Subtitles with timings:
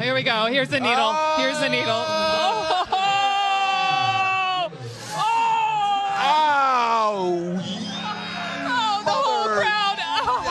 [0.00, 0.46] Here we go.
[0.46, 1.12] Here's the needle.
[1.38, 1.88] Here's the needle.
[1.90, 2.76] Oh!
[6.20, 7.58] Ow!
[8.64, 9.98] Oh, the whole crowd.
[10.20, 10.44] Oh.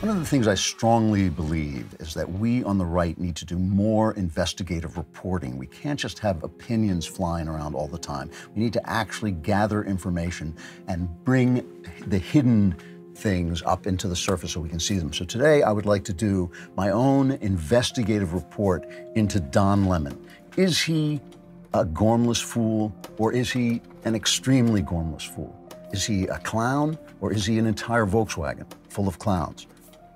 [0.00, 3.46] One of the things I strongly believe is that we on the right need to
[3.46, 5.56] do more investigative reporting.
[5.56, 8.30] We can't just have opinions flying around all the time.
[8.54, 10.54] We need to actually gather information
[10.88, 11.66] and bring
[12.06, 12.76] the hidden
[13.14, 15.12] things up into the surface so we can see them.
[15.12, 20.18] So today I would like to do my own investigative report into Don Lemon.
[20.56, 21.20] Is he
[21.74, 25.56] a gormless fool or is he an extremely gormless fool?
[25.92, 29.66] Is he a clown or is he an entire Volkswagen full of clowns?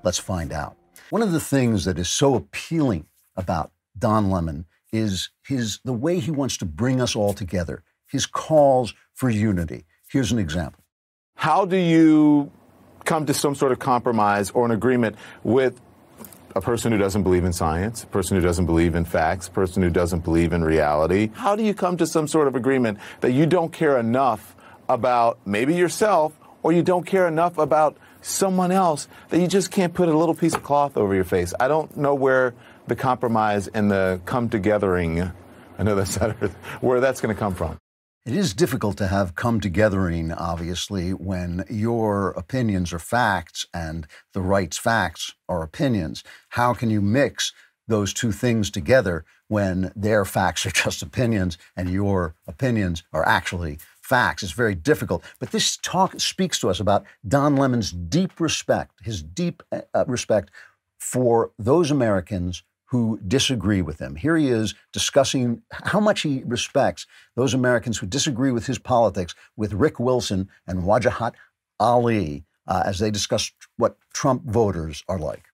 [0.02, 0.76] Let's find out.
[1.10, 6.18] One of the things that is so appealing about Don Lemon is his the way
[6.18, 7.82] he wants to bring us all together.
[8.06, 9.84] His calls for unity.
[10.08, 10.84] Here's an example.
[11.34, 12.50] How do you
[13.06, 15.80] come to some sort of compromise or an agreement with
[16.54, 19.50] a person who doesn't believe in science, a person who doesn't believe in facts, a
[19.50, 21.30] person who doesn't believe in reality?
[21.34, 24.56] How do you come to some sort of agreement that you don't care enough
[24.88, 29.94] about maybe yourself or you don't care enough about someone else that you just can't
[29.94, 31.52] put a little piece of cloth over your face?
[31.60, 32.54] I don't know where
[32.86, 35.32] the compromise and the come togethering,
[35.78, 36.16] I know that's
[36.80, 37.76] where that's going to come from.
[38.26, 44.40] It is difficult to have come togethering, obviously, when your opinions are facts and the
[44.40, 46.24] right's facts are opinions.
[46.48, 47.52] How can you mix
[47.86, 53.78] those two things together when their facts are just opinions and your opinions are actually
[54.02, 54.42] facts?
[54.42, 55.22] It's very difficult.
[55.38, 60.50] But this talk speaks to us about Don Lemon's deep respect, his deep uh, respect
[60.98, 64.14] for those Americans who disagree with him.
[64.16, 69.34] Here he is discussing how much he respects those Americans who disagree with his politics
[69.56, 71.34] with Rick Wilson and Wajahat
[71.80, 75.44] Ali uh, as they discuss what Trump voters are like.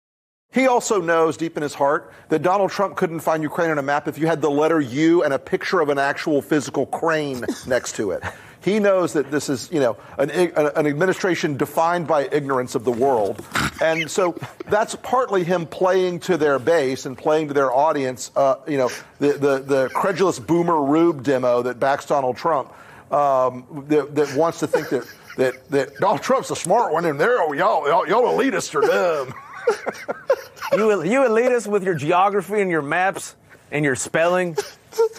[0.52, 3.82] He also knows deep in his heart that Donald Trump couldn't find Ukraine on a
[3.82, 7.42] map if you had the letter U and a picture of an actual physical crane
[7.66, 8.22] next to it.
[8.62, 12.92] He knows that this is, you know, an, an, administration defined by ignorance of the
[12.92, 13.44] world.
[13.80, 18.56] And so that's partly him playing to their base and playing to their audience, uh,
[18.68, 22.72] you know, the, the, the credulous boomer rube demo that backs Donald Trump,
[23.12, 27.20] um, that, that wants to think that, that, that Donald Trump's a smart one and
[27.20, 29.34] they're, oh, y'all, y'all, y'all elitists are dumb.
[30.72, 33.34] you, you elitists with your geography and your maps
[33.72, 34.56] and your spelling,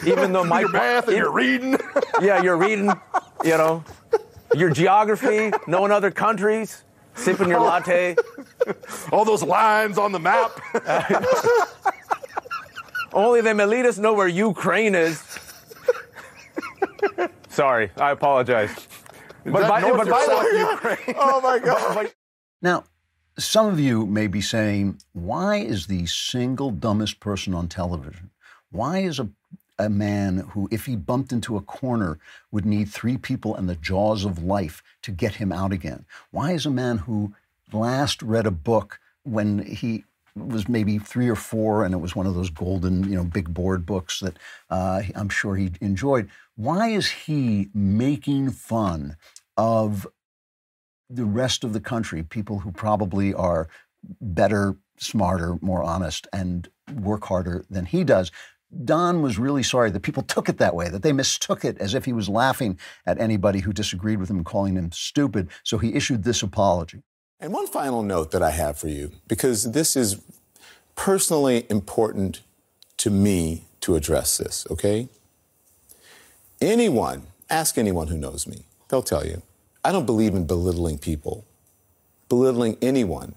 [0.05, 1.77] even though my your math and your reading.
[2.21, 2.91] yeah, you're reading.
[3.43, 3.83] You know,
[4.55, 6.83] your geography, knowing other countries,
[7.15, 8.15] sipping your latte.
[9.11, 10.51] All those lines on the map.
[13.13, 15.21] Only them elitists know where Ukraine is.
[17.49, 18.87] Sorry, I apologize.
[19.45, 21.17] But by, but by the way, Ukraine.
[21.19, 22.11] Oh my God.
[22.61, 22.85] Now,
[23.37, 28.31] some of you may be saying, why is the single dumbest person on television?
[28.71, 29.29] Why is a,
[29.79, 32.19] a man who, if he bumped into a corner,
[32.51, 36.05] would need three people and the jaws of life to get him out again?
[36.31, 37.33] Why is a man who
[37.71, 42.25] last read a book when he was maybe three or four, and it was one
[42.25, 44.37] of those golden, you know, big board books that
[44.69, 46.29] uh, I'm sure he enjoyed.
[46.55, 49.15] Why is he making fun
[49.57, 50.07] of
[51.09, 53.67] the rest of the country, people who probably are
[54.19, 58.31] better, smarter, more honest, and work harder than he does.
[58.85, 61.93] Don was really sorry that people took it that way, that they mistook it as
[61.93, 65.49] if he was laughing at anybody who disagreed with him and calling him stupid.
[65.63, 67.03] So he issued this apology.
[67.39, 70.21] And one final note that I have for you, because this is
[70.95, 72.41] personally important
[72.97, 75.09] to me to address this, okay?
[76.61, 79.41] Anyone, ask anyone who knows me, they'll tell you
[79.83, 81.43] I don't believe in belittling people,
[82.29, 83.35] belittling anyone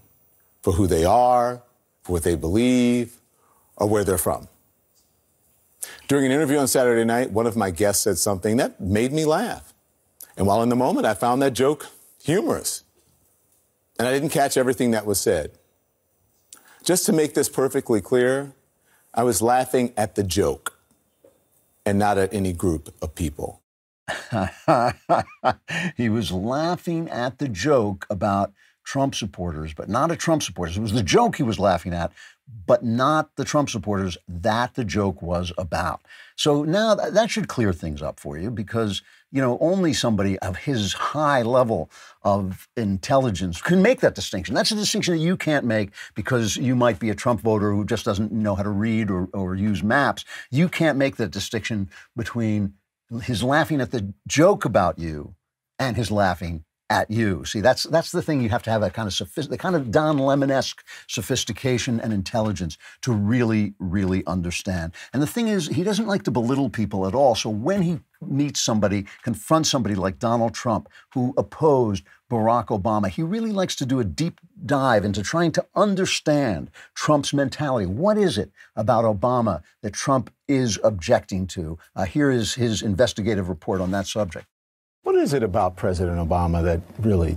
[0.63, 1.63] for who they are,
[2.03, 3.17] for what they believe,
[3.77, 4.47] or where they're from.
[6.09, 9.25] During an interview on Saturday night, one of my guests said something that made me
[9.25, 9.75] laugh.
[10.37, 11.89] And while in the moment, I found that joke
[12.23, 12.85] humorous.
[13.99, 15.53] And I didn't catch everything that was said.
[16.85, 18.53] Just to make this perfectly clear,
[19.15, 20.79] I was laughing at the joke
[21.85, 23.63] and not at any group of people.
[25.97, 28.53] he was laughing at the joke about
[28.87, 30.77] Trump supporters, but not at Trump supporters.
[30.77, 32.13] It was the joke he was laughing at,
[32.67, 36.03] but not the Trump supporters that the joke was about.
[36.37, 39.03] So now that should clear things up for you because,
[39.33, 41.91] you know, only somebody of his high level
[42.23, 44.55] of intelligence can make that distinction.
[44.55, 47.85] That's a distinction that you can't make because you might be a Trump voter who
[47.85, 50.25] just doesn't know how to read or, or use maps.
[50.53, 52.75] You can't make that distinction between
[53.23, 55.35] his laughing at the joke about you
[55.77, 57.45] and his laughing at you.
[57.45, 59.75] See, that's that's the thing you have to have that kind of sophist- the kind
[59.75, 64.93] of Don Lemon-esque sophistication and intelligence to really, really understand.
[65.13, 67.35] And the thing is, he doesn't like to belittle people at all.
[67.35, 73.23] So when he meets somebody, confronts somebody like Donald Trump, who opposed Barack Obama, he
[73.23, 77.87] really likes to do a deep dive into trying to understand Trump's mentality.
[77.87, 81.79] What is it about Obama that Trump is objecting to?
[81.95, 84.47] Uh, here is his investigative report on that subject.
[85.27, 87.37] Is it about President Obama that really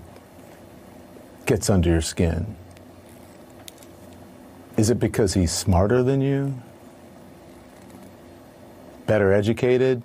[1.48, 2.56] gets under your skin?
[4.78, 6.54] Is it because he's smarter than you?
[9.08, 10.04] Better educated?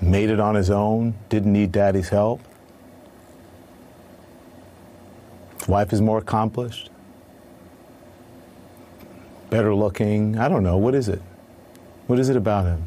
[0.00, 1.14] Made it on his own?
[1.30, 2.40] Didn't need daddy's help?
[5.66, 6.90] Wife is more accomplished?
[9.50, 10.38] Better looking?
[10.38, 10.76] I don't know.
[10.76, 11.22] What is it?
[12.06, 12.86] What is it about him?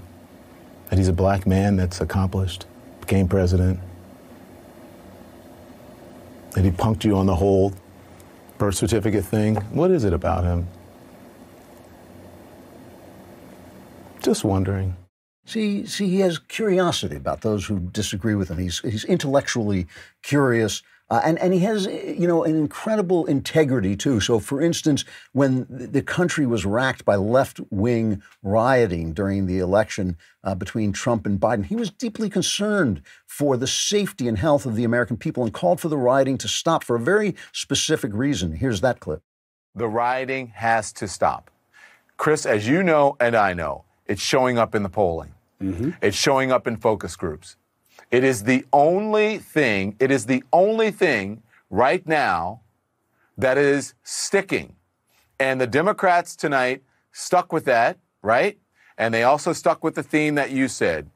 [0.91, 2.65] That he's a black man that's accomplished,
[2.99, 3.79] became president,
[6.51, 7.73] that he punked you on the whole
[8.57, 9.55] birth certificate thing.
[9.71, 10.67] What is it about him?
[14.21, 14.97] Just wondering.
[15.45, 18.57] See, see, he has curiosity about those who disagree with him.
[18.57, 19.87] He's he's intellectually
[20.23, 20.83] curious.
[21.11, 24.21] Uh, and, and he has, you know, an incredible integrity, too.
[24.21, 25.03] So, for instance,
[25.33, 30.15] when the country was racked by left wing rioting during the election
[30.45, 34.77] uh, between Trump and Biden, he was deeply concerned for the safety and health of
[34.77, 38.53] the American people and called for the rioting to stop for a very specific reason.
[38.53, 39.21] Here's that clip.
[39.75, 41.51] The rioting has to stop.
[42.15, 45.89] Chris, as you know and I know, it's showing up in the polling, mm-hmm.
[46.01, 47.57] it's showing up in focus groups.
[48.11, 52.61] It is the only thing, it is the only thing right now
[53.37, 54.75] that is sticking.
[55.39, 58.59] And the Democrats tonight stuck with that, right?
[58.97, 61.09] And they also stuck with the theme that you said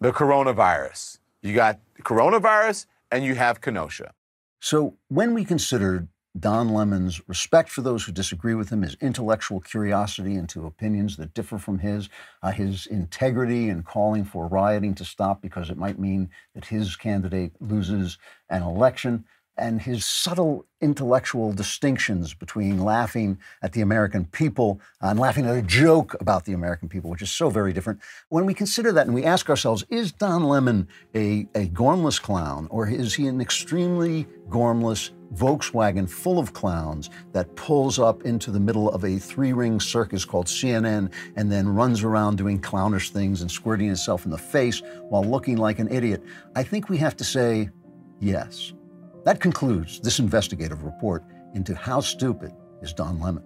[0.00, 1.18] the coronavirus.
[1.42, 4.12] You got coronavirus and you have Kenosha.
[4.60, 6.08] So when we considered
[6.40, 11.34] Don Lemon's respect for those who disagree with him, his intellectual curiosity into opinions that
[11.34, 12.08] differ from his,
[12.42, 16.96] uh, his integrity in calling for rioting to stop because it might mean that his
[16.96, 18.18] candidate loses
[18.50, 19.24] an election,
[19.58, 25.62] and his subtle intellectual distinctions between laughing at the American people and laughing at a
[25.62, 28.00] joke about the American people, which is so very different.
[28.28, 32.68] When we consider that and we ask ourselves, is Don Lemon a, a gormless clown
[32.70, 38.60] or is he an extremely gormless Volkswagen full of clowns that pulls up into the
[38.60, 43.42] middle of a three ring circus called CNN and then runs around doing clownish things
[43.42, 46.22] and squirting itself in the face while looking like an idiot.
[46.56, 47.68] I think we have to say
[48.20, 48.72] yes.
[49.28, 51.22] That concludes this investigative report
[51.52, 53.44] into how stupid is Don Lemon.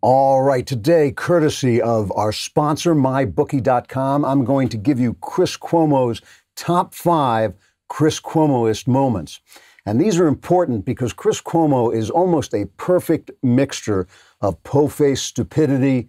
[0.00, 6.20] All right, today, courtesy of our sponsor, MyBookie.com, I'm going to give you Chris Cuomo's
[6.56, 7.54] top five
[7.88, 9.38] Chris Cuomoist moments.
[9.84, 14.06] And these are important because Chris Cuomo is almost a perfect mixture
[14.42, 16.08] of po-faced stupidity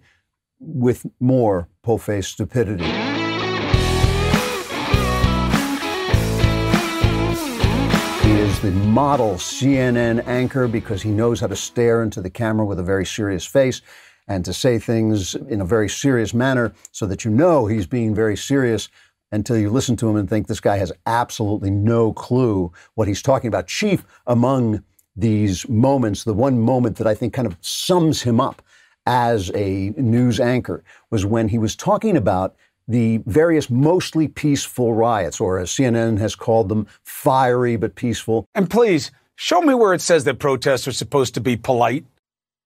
[0.58, 2.84] with more po-faced stupidity.
[8.24, 12.66] He is the model CNN anchor because he knows how to stare into the camera
[12.66, 13.80] with a very serious face
[14.26, 18.14] and to say things in a very serious manner so that you know he's being
[18.14, 18.88] very serious
[19.30, 23.22] until you listen to him and think this guy has absolutely no clue what he's
[23.22, 23.66] talking about.
[23.66, 24.82] Chief among
[25.16, 28.62] these moments, the one moment that I think kind of sums him up
[29.06, 32.56] as a news anchor was when he was talking about
[32.88, 38.46] the various mostly peaceful riots, or as CNN has called them, fiery but peaceful.
[38.54, 42.04] And please, show me where it says that protests are supposed to be polite.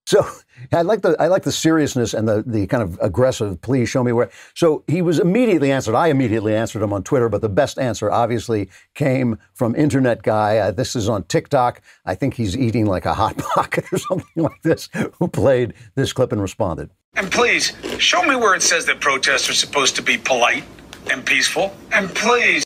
[0.09, 0.27] So
[0.73, 3.61] I like the I like the seriousness and the the kind of aggressive.
[3.61, 4.31] Please show me where.
[4.55, 5.95] So he was immediately answered.
[5.95, 10.57] I immediately answered him on Twitter, but the best answer obviously came from Internet guy.
[10.57, 11.83] Uh, this is on TikTok.
[12.07, 14.89] I think he's eating like a hot pocket or something like this.
[15.19, 16.89] Who played this clip and responded?
[17.13, 20.65] And please show me where it says that protests are supposed to be polite
[21.11, 21.77] and peaceful.
[21.93, 22.65] And please.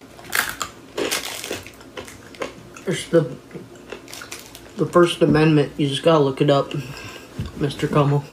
[2.87, 3.37] It's the
[4.77, 5.73] the First Amendment.
[5.77, 6.73] You just gotta look it up.
[7.59, 7.89] Mr.
[7.89, 8.25] Cuomo.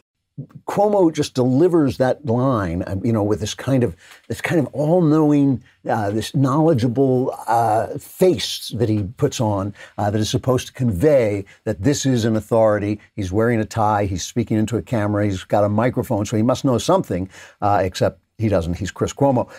[0.68, 3.96] Cuomo just delivers that line, uh, you know, with this kind of
[4.28, 10.20] this kind of all-knowing, uh, this knowledgeable uh, face that he puts on uh, that
[10.20, 13.00] is supposed to convey that this is an authority.
[13.16, 14.06] He's wearing a tie.
[14.06, 15.26] He's speaking into a camera.
[15.26, 17.30] He's got a microphone, so he must know something.
[17.62, 18.76] Uh, except he doesn't.
[18.76, 19.50] He's Chris Cuomo.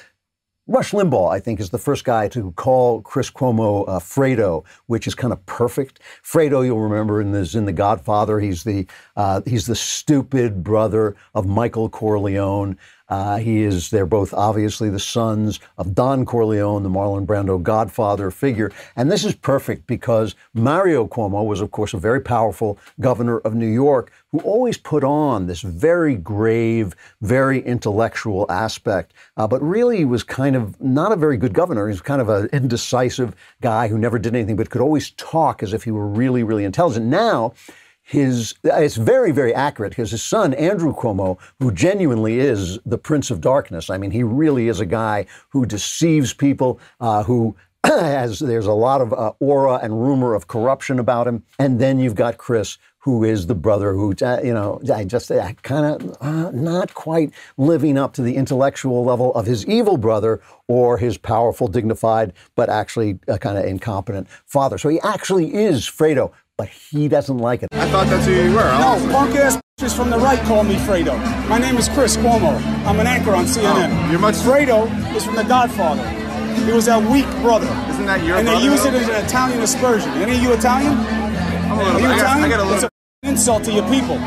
[0.71, 5.09] Rush Limbaugh, I think, is the first guy to call Chris Cuomo uh, Fredo, which
[5.09, 5.99] is kind of perfect.
[6.23, 8.87] Fredo, you'll remember in in the Godfather, he's the
[9.17, 12.79] uh, he's the stupid brother of Michael Corleone.
[13.11, 18.31] Uh, he is, they're both obviously the sons of Don Corleone, the Marlon Brando godfather
[18.31, 18.71] figure.
[18.97, 23.55] And this is perfect because Mario Cuomo was, of course, a very powerful governor of
[23.55, 30.05] New York who always put on this very grave, very intellectual aspect, uh, but really
[30.05, 31.89] was kind of not a very good governor.
[31.89, 35.63] He was kind of an indecisive guy who never did anything but could always talk
[35.65, 37.07] as if he were really, really intelligent.
[37.07, 37.55] Now,
[38.11, 43.31] his it's very very accurate because his son Andrew Cuomo who genuinely is the prince
[43.31, 48.41] of darkness I mean he really is a guy who deceives people uh, who has
[48.41, 51.45] there's a lot of uh, aura and rumor of corruption about him.
[51.59, 55.31] And then you've got Chris who is the brother who uh, you know I just
[55.31, 55.87] uh, kind
[56.21, 61.17] of not quite living up to the intellectual level of his evil brother or his
[61.17, 64.77] powerful dignified but actually uh, kind of incompetent father.
[64.77, 67.71] So he actually is Fredo but he doesn't like it.
[67.73, 68.69] I thought that's who you were.
[68.85, 71.17] No, punk ass bitches from the right call me Fredo.
[71.49, 72.53] My name is Chris Cuomo.
[72.85, 73.89] I'm an anchor on CNN.
[73.91, 74.35] Oh, you're much.
[74.35, 74.85] Fredo
[75.17, 76.07] is from The Godfather.
[76.67, 77.65] He was that weak brother.
[77.89, 80.11] Isn't that your And they use it as an Italian aspersion.
[80.21, 80.93] Any of you Italian?
[80.93, 82.45] I'm a little- Are you I got- Italian?
[82.45, 82.91] I got a it's an
[83.23, 84.19] insult to your people.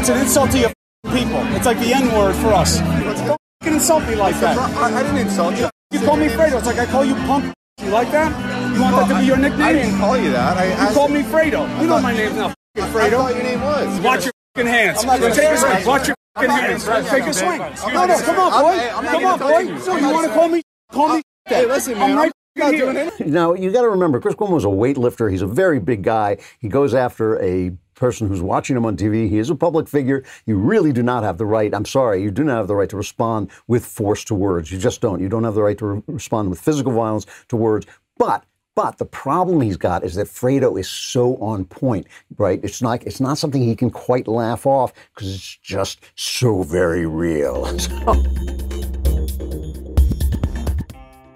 [0.00, 0.72] It's an insult to your
[1.12, 1.40] people.
[1.56, 2.78] It's like the N word for us.
[2.78, 4.56] Don't fucking insult me like that.
[4.56, 5.68] I, I didn't insult you.
[5.90, 6.56] You call me Fredo.
[6.56, 7.52] It's like I call you punk.
[7.82, 8.53] You like that?
[8.74, 9.62] You want that to be your nickname?
[9.62, 10.56] I didn't call you that.
[10.56, 11.80] I You asked- called me Fredo.
[11.80, 13.10] You know my name's not I fucking Fredo.
[13.16, 14.00] thought your name was.
[14.00, 14.98] Watch your fucking hands.
[15.00, 15.86] I'm not gonna Take a say swing.
[15.86, 16.84] Watch your fucking hands.
[16.84, 17.58] Take a swing.
[17.94, 18.68] No, no, come on, boy.
[18.68, 19.58] I'm- I'm not Come on, boy.
[19.72, 19.78] you.
[19.80, 20.62] So you want to call me?
[20.92, 21.22] Call me.
[21.46, 22.10] Hey, listen, man.
[22.10, 23.32] I'm right not doing anything.
[23.32, 25.30] Now, you got to remember, Chris Cuomo is a weightlifter.
[25.30, 26.38] He's a very big guy.
[26.58, 29.28] He goes after a person who's watching him on TV.
[29.28, 30.24] He is a public figure.
[30.46, 32.88] You really do not have the right, I'm sorry, you do not have the right
[32.90, 34.72] to respond with force to words.
[34.72, 35.20] You just don't.
[35.20, 37.86] You don't have the right to re- respond with physical violence to words.
[38.18, 42.60] But but the problem he's got is that Fredo is so on point, right?
[42.62, 47.06] It's not it's not something he can quite laugh off because it's just so very
[47.06, 47.66] real.
[47.78, 48.73] So-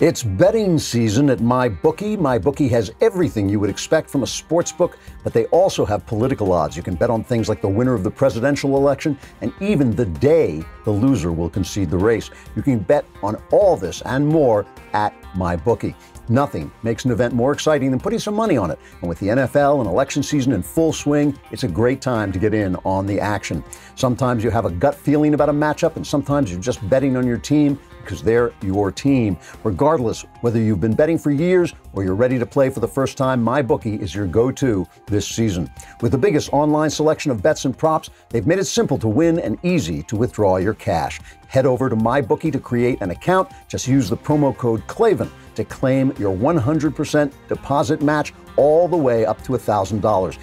[0.01, 2.17] It's betting season at MyBookie.
[2.19, 6.53] MyBookie has everything you would expect from a sports book, but they also have political
[6.53, 6.77] odds.
[6.77, 10.07] You can bet on things like the winner of the presidential election and even the
[10.07, 12.31] day the loser will concede the race.
[12.55, 15.97] You can bet on all this and more at MyBookie.
[16.29, 18.79] Nothing makes an event more exciting than putting some money on it.
[19.01, 22.39] And with the NFL and election season in full swing, it's a great time to
[22.39, 23.65] get in on the action.
[23.97, 27.27] Sometimes you have a gut feeling about a matchup, and sometimes you're just betting on
[27.27, 27.79] your team
[28.09, 29.37] because they're your team.
[29.65, 33.19] Regardless, whether you've been betting for years or you're ready to play for the first
[33.19, 35.71] time, MyBookie is your go to this season.
[36.01, 39.39] With the biggest online selection of bets and props, they've made it simple to win
[39.39, 41.21] and easy to withdraw your cash.
[41.49, 43.51] Head over to MyBookie to create an account.
[43.69, 49.27] Just use the promo code KLAVAN to claim your 100% deposit match all the way
[49.27, 50.39] up to $1,000.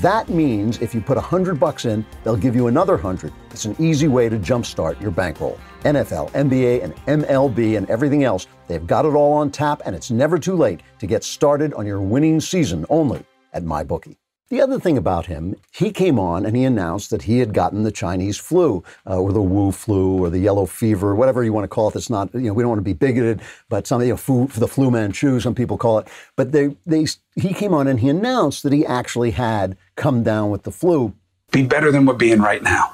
[0.00, 3.32] That means if you put 100 bucks in, they'll give you another 100.
[3.50, 5.58] It's an easy way to jumpstart your bankroll.
[5.82, 10.10] NFL, NBA, and MLB and everything else, they've got it all on tap and it's
[10.10, 13.22] never too late to get started on your winning season only
[13.52, 14.16] at MyBookie.
[14.52, 17.84] The other thing about him, he came on and he announced that he had gotten
[17.84, 21.64] the Chinese flu, uh, or the Wu flu, or the yellow fever, whatever you want
[21.64, 21.94] to call it.
[21.94, 23.40] That's not, you know, we don't want to be bigoted,
[23.70, 26.08] but some, you know, fu, the flu Manchu, some people call it.
[26.36, 30.50] But they, they, he came on and he announced that he actually had come down
[30.50, 31.14] with the flu.
[31.50, 32.92] Be better than we're being right now.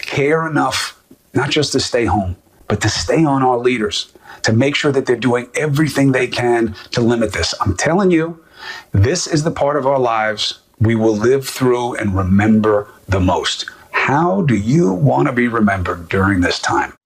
[0.00, 0.98] Care enough,
[1.34, 2.36] not just to stay home,
[2.68, 6.74] but to stay on our leaders, to make sure that they're doing everything they can
[6.92, 7.52] to limit this.
[7.60, 8.42] I'm telling you,
[8.92, 13.66] this is the part of our lives we will live through and remember the most.
[13.92, 16.96] How do you want to be remembered during this time?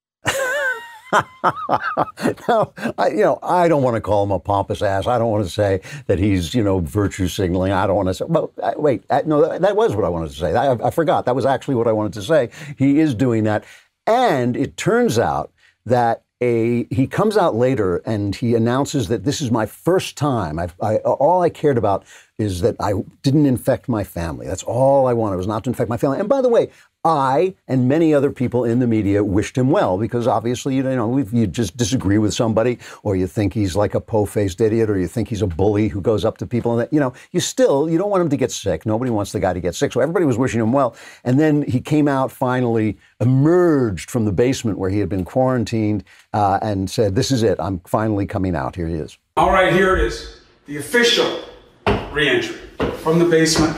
[1.13, 5.07] now, I, you know, I don't want to call him a pompous ass.
[5.07, 7.73] I don't want to say that he's, you know, virtue signaling.
[7.73, 10.37] I don't want to say, well, wait, no, that, that was what I wanted to
[10.37, 10.55] say.
[10.55, 11.25] I, I forgot.
[11.25, 12.51] That was actually what I wanted to say.
[12.77, 13.65] He is doing that.
[14.07, 15.53] And it turns out
[15.87, 20.59] that a he comes out later and he announces that this is my first time.
[20.59, 22.05] I've, I, all I cared about
[22.41, 22.93] is that I
[23.23, 24.47] didn't infect my family.
[24.47, 26.19] That's all I wanted was not to infect my family.
[26.19, 26.71] And by the way,
[27.03, 31.19] I and many other people in the media wished him well because obviously, you know,
[31.19, 34.99] if you just disagree with somebody or you think he's like a po-faced idiot or
[34.99, 37.41] you think he's a bully who goes up to people and that, you know, you
[37.41, 38.85] still, you don't want him to get sick.
[38.85, 39.93] Nobody wants the guy to get sick.
[39.93, 40.95] So everybody was wishing him well.
[41.25, 46.05] And then he came out finally, emerged from the basement where he had been quarantined
[46.35, 47.59] uh, and said, this is it.
[47.59, 48.77] I'm finally coming out.
[48.77, 49.17] Here he is.
[49.39, 50.41] All right, here it is.
[50.67, 51.41] The official
[52.13, 52.57] reentry
[53.03, 53.77] from the basement.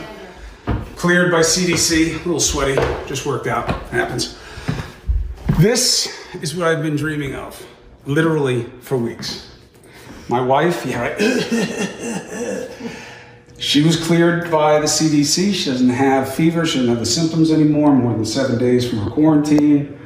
[0.97, 2.15] Cleared by CDC.
[2.15, 2.75] A little sweaty.
[3.07, 3.69] Just worked out.
[3.91, 4.39] Happens.
[5.59, 7.67] This is what I've been dreaming of
[8.07, 9.49] literally for weeks.
[10.29, 11.19] My wife, yeah, right.
[13.59, 15.53] she was cleared by the CDC.
[15.53, 16.65] She doesn't have fever.
[16.65, 17.93] She doesn't have the symptoms anymore.
[17.93, 19.99] More than seven days from her quarantine.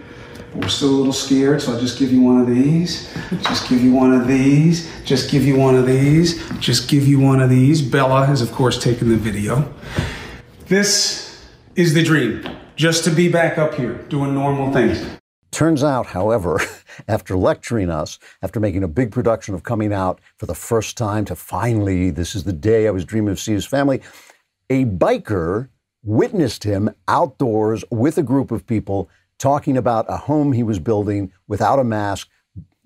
[0.52, 3.12] But we're still a little scared, so I'll just give you one of these.
[3.42, 4.90] Just give you one of these.
[5.04, 6.45] Just give you one of these.
[6.60, 7.82] Just give you one of these.
[7.82, 9.72] Bella has, of course, taken the video.
[10.66, 11.44] This
[11.74, 12.44] is the dream.
[12.76, 15.04] Just to be back up here doing normal things.
[15.50, 16.60] Turns out, however,
[17.08, 21.24] after lecturing us, after making a big production of coming out for the first time
[21.26, 24.02] to finally, this is the day I was dreaming of seeing his family,
[24.68, 25.68] a biker
[26.02, 29.08] witnessed him outdoors with a group of people
[29.38, 32.28] talking about a home he was building without a mask,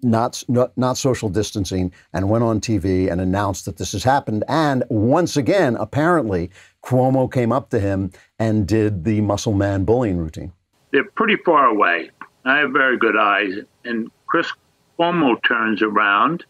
[0.02, 4.44] not, not, not social distancing, and went on TV and announced that this has happened.
[4.48, 6.50] And once again, apparently,
[6.82, 10.52] Cuomo came up to him and did the muscle man bullying routine.
[10.92, 12.10] They're pretty far away.
[12.44, 13.52] I have very good eyes.
[13.84, 14.50] And Chris
[14.98, 16.44] Cuomo turns around.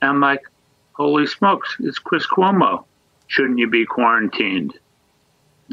[0.00, 0.42] And I'm like,
[0.92, 2.84] holy smokes, it's Chris Cuomo.
[3.26, 4.78] Shouldn't you be quarantined?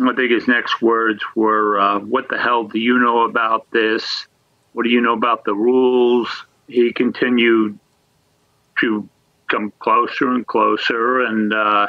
[0.02, 4.26] I think his next words were, uh, What the hell do you know about this?
[4.74, 6.46] What do you know about the rules?
[6.72, 7.78] He continued
[8.80, 9.08] to
[9.50, 11.22] come closer and closer.
[11.22, 11.88] And uh,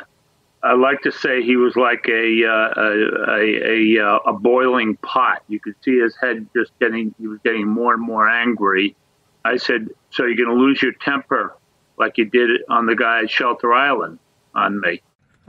[0.63, 5.43] I like to say he was like a, uh, a, a, a, a boiling pot.
[5.49, 8.97] You could see his head just getting, he was getting more and more angry.
[9.45, 11.57] I said, So you're going to lose your temper
[11.99, 14.19] like you did on the guy at Shelter Island
[14.55, 15.03] on me.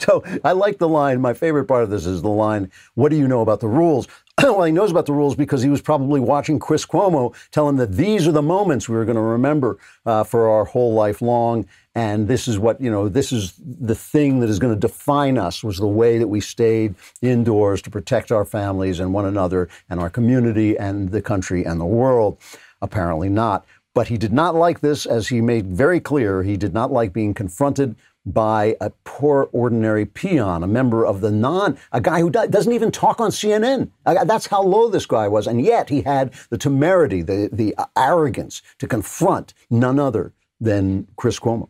[0.00, 1.20] so I like the line.
[1.20, 4.06] My favorite part of this is the line, What do you know about the rules?
[4.42, 7.76] well, he knows about the rules because he was probably watching Chris Cuomo tell him
[7.78, 11.20] that these are the moments we are going to remember uh, for our whole life
[11.20, 11.66] long.
[11.96, 15.38] And this is what, you know, this is the thing that is going to define
[15.38, 19.68] us was the way that we stayed indoors to protect our families and one another
[19.90, 22.38] and our community and the country and the world.
[22.80, 23.66] Apparently not.
[23.92, 26.44] But he did not like this, as he made very clear.
[26.44, 27.96] He did not like being confronted
[28.32, 32.90] by a poor, ordinary peon, a member of the non, a guy who doesn't even
[32.90, 33.90] talk on CNN.
[34.04, 35.46] That's how low this guy was.
[35.46, 41.38] And yet he had the temerity, the, the arrogance to confront none other than Chris
[41.38, 41.68] Cuomo.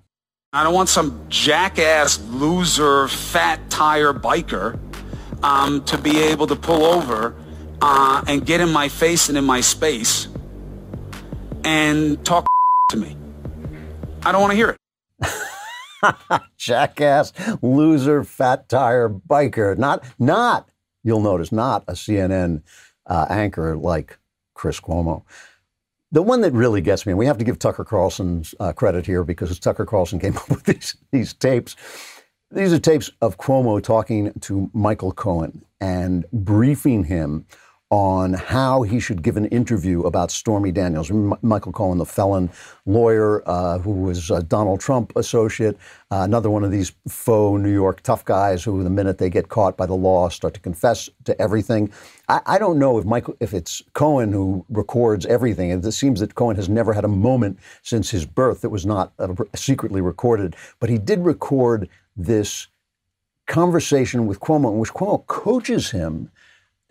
[0.53, 4.79] I don't want some jackass, loser, fat tire biker
[5.43, 7.35] um, to be able to pull over
[7.83, 10.29] uh, and get in my face and in my space
[11.65, 12.47] and talk
[12.91, 13.17] to me.
[14.25, 14.79] I don't want to hear it.
[16.57, 17.33] Jackass,
[17.63, 19.77] loser, fat tire biker.
[19.77, 20.71] Not, not,
[21.03, 22.63] you'll notice, not a CNN
[23.07, 24.19] uh, anchor like
[24.55, 25.23] Chris Cuomo.
[26.11, 29.05] The one that really gets me, and we have to give Tucker Carlson uh, credit
[29.05, 31.77] here because Tucker Carlson came up with these, these tapes.
[32.51, 37.45] These are tapes of Cuomo talking to Michael Cohen and briefing him
[37.91, 41.11] on how he should give an interview about Stormy Daniels.
[41.11, 42.51] M- Michael Cohen, the felon
[42.85, 45.77] lawyer uh, who was a Donald Trump associate,
[46.11, 49.49] uh, another one of these faux New York tough guys who, the minute they get
[49.49, 51.91] caught by the law, start to confess to everything.
[52.29, 55.71] I, I don't know if Michael, if it's Cohen who records everything.
[55.71, 59.15] It seems that Cohen has never had a moment since his birth that was not
[59.19, 62.67] uh, secretly recorded, but he did record this
[63.47, 66.31] conversation with Cuomo in which Cuomo coaches him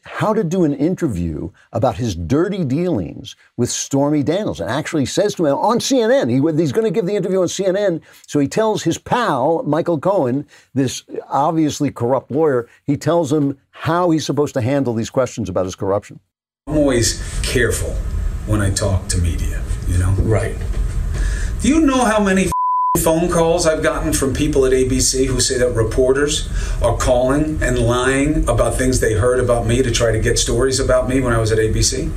[0.08, 5.36] how to do an interview about his dirty dealings with Stormy Daniels and actually says
[5.36, 8.02] to him on CNN, he, he's going to give the interview on CNN.
[8.26, 14.10] So he tells his pal, Michael Cohen, this obviously corrupt lawyer, he tells him how
[14.10, 16.20] he's supposed to handle these questions about his corruption.
[16.68, 17.94] I'm always careful
[18.48, 20.12] when I talk to media, you know?
[20.20, 20.56] Right.
[21.62, 22.50] Do you know how many
[22.98, 26.50] phone calls I've gotten from people at ABC who say that reporters
[26.82, 30.80] are calling and lying about things they heard about me to try to get stories
[30.80, 32.12] about me when I was at ABC.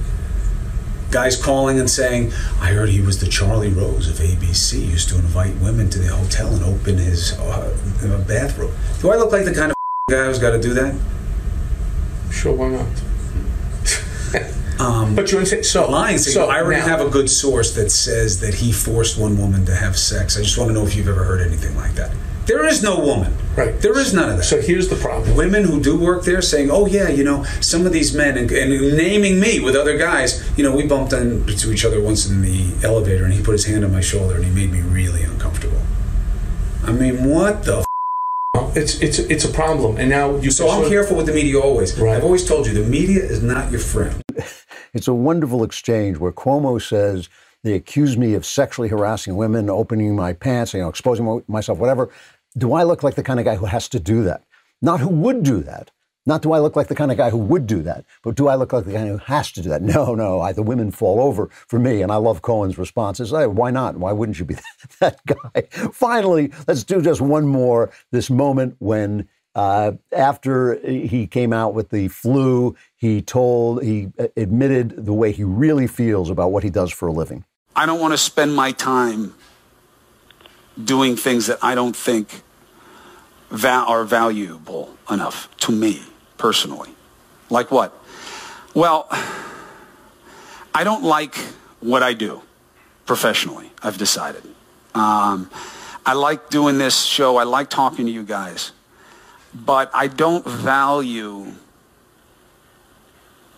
[1.10, 5.08] Guys calling and saying, I heard he was the Charlie Rose of ABC, he used
[5.08, 8.72] to invite women to the hotel and open his uh, bathroom.
[9.00, 9.76] Do I look like the kind of
[10.10, 10.94] guy who's got to do that?
[12.30, 12.86] Sure, why not?
[14.80, 16.18] Um, but you're saying so lying.
[16.18, 19.66] So I already now, have a good source that says that he forced one woman
[19.66, 20.38] to have sex.
[20.38, 22.10] I just want to know if you've ever heard anything like that.
[22.46, 23.32] There is no woman.
[23.54, 23.78] Right.
[23.80, 24.44] There is none of that.
[24.44, 25.36] So here's the problem.
[25.36, 28.50] Women who do work there saying, "Oh yeah, you know, some of these men," and,
[28.50, 30.42] and naming me with other guys.
[30.56, 33.66] You know, we bumped into each other once in the elevator, and he put his
[33.66, 35.80] hand on my shoulder, and he made me really uncomfortable.
[36.82, 37.84] I mean, what the?
[38.56, 40.50] F- it's it's it's a problem, and now you.
[40.50, 41.96] So I'm careful with the media always.
[41.98, 42.16] Right.
[42.16, 44.24] I've always told you the media is not your friend.
[44.94, 47.28] It's a wonderful exchange where Cuomo says,
[47.62, 52.10] they accuse me of sexually harassing women, opening my pants, you know, exposing myself, whatever.
[52.56, 54.44] Do I look like the kind of guy who has to do that?
[54.82, 55.90] Not who would do that,
[56.26, 58.48] Not do I look like the kind of guy who would do that, but do
[58.48, 59.82] I look like the guy who has to do that?
[59.82, 60.40] No, no.
[60.40, 63.30] I, the women fall over for me, and I love Cohen's responses.
[63.30, 63.96] Hey, why not?
[63.96, 64.56] Why wouldn't you be
[65.00, 65.62] that guy?
[65.92, 67.90] Finally, let's do just one more.
[68.12, 75.04] This moment when, uh, after he came out with the flu, he told, he admitted
[75.04, 77.44] the way he really feels about what he does for a living.
[77.74, 79.34] I don't want to spend my time
[80.82, 82.42] doing things that I don't think
[83.50, 86.02] va- are valuable enough to me
[86.38, 86.90] personally.
[87.48, 87.92] Like what?
[88.74, 89.08] Well,
[90.74, 91.34] I don't like
[91.80, 92.42] what I do
[93.06, 94.44] professionally, I've decided.
[94.94, 95.50] Um,
[96.06, 98.72] I like doing this show, I like talking to you guys,
[99.54, 101.52] but I don't value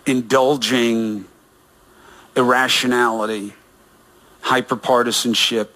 [0.07, 1.27] indulging
[2.37, 3.55] irrationality,
[4.43, 5.69] hyperpartisanship.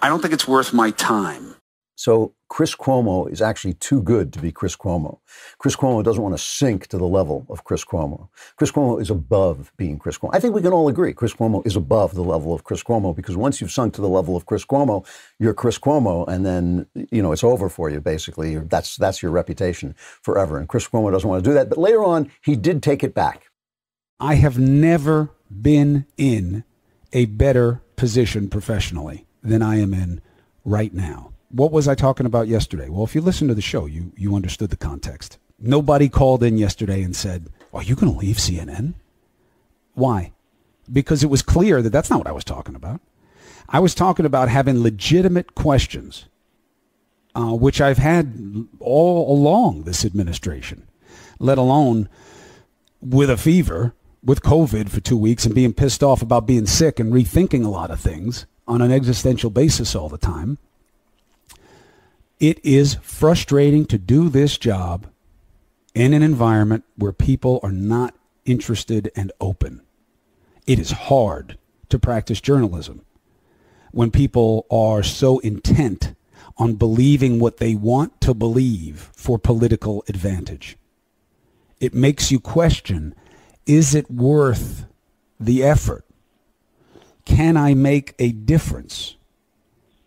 [0.00, 1.54] I don't think it's worth my time.
[1.94, 5.18] So Chris Cuomo is actually too good to be Chris Cuomo.
[5.58, 8.28] Chris Cuomo doesn't want to sink to the level of Chris Cuomo.
[8.56, 10.30] Chris Cuomo is above being Chris Cuomo.
[10.32, 13.14] I think we can all agree Chris Cuomo is above the level of Chris Cuomo
[13.14, 15.06] because once you've sunk to the level of Chris Cuomo,
[15.38, 18.00] you're Chris Cuomo, and then you know it's over for you.
[18.00, 20.58] Basically, that's that's your reputation forever.
[20.58, 21.68] And Chris Cuomo doesn't want to do that.
[21.68, 23.50] But later on, he did take it back.
[24.18, 26.64] I have never been in
[27.12, 30.20] a better position professionally than I am in
[30.64, 31.31] right now.
[31.52, 32.88] What was I talking about yesterday?
[32.88, 35.38] Well, if you listen to the show, you, you understood the context.
[35.58, 38.94] Nobody called in yesterday and said, Are you going to leave CNN?
[39.92, 40.32] Why?
[40.90, 43.02] Because it was clear that that's not what I was talking about.
[43.68, 46.24] I was talking about having legitimate questions,
[47.34, 50.88] uh, which I've had all along this administration,
[51.38, 52.08] let alone
[53.02, 56.98] with a fever, with COVID for two weeks, and being pissed off about being sick
[56.98, 60.56] and rethinking a lot of things on an existential basis all the time.
[62.42, 65.06] It is frustrating to do this job
[65.94, 69.80] in an environment where people are not interested and open.
[70.66, 71.56] It is hard
[71.88, 73.02] to practice journalism
[73.92, 76.16] when people are so intent
[76.58, 80.76] on believing what they want to believe for political advantage.
[81.78, 83.14] It makes you question,
[83.66, 84.86] is it worth
[85.38, 86.04] the effort?
[87.24, 89.14] Can I make a difference?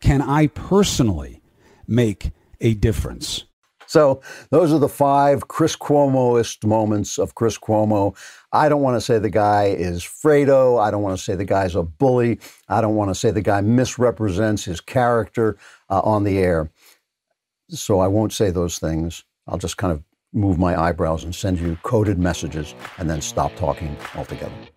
[0.02, 1.40] Can I personally
[1.88, 3.46] make a difference.
[3.88, 8.18] So those are the five Chris Cuomoist moments of Chris Cuomo.
[8.52, 10.82] I don't want to say the guy is Fredo.
[10.82, 12.40] I don't want to say the guy's a bully.
[12.68, 15.58] I don't want to say the guy misrepresents his character
[15.90, 16.72] uh, on the air.
[17.70, 19.24] So I won't say those things.
[19.48, 23.56] I'll just kind of move my eyebrows and send you coded messages and then stop
[23.56, 24.75] talking altogether.